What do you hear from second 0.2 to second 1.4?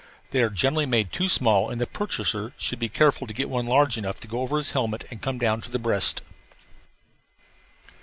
They are generally made too